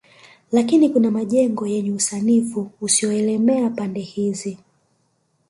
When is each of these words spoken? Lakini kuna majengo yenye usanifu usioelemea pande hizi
Lakini 0.51 0.89
kuna 0.89 1.11
majengo 1.11 1.67
yenye 1.67 1.91
usanifu 1.91 2.71
usioelemea 2.81 3.69
pande 3.69 3.99
hizi 3.99 4.57